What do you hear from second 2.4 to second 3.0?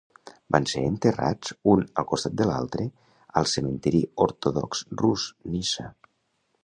de l'altre